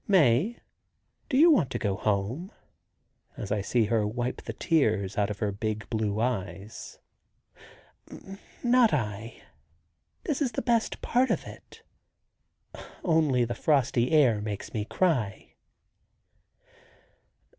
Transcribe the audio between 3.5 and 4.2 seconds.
I see her